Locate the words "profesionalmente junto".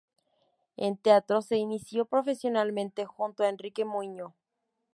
2.05-3.43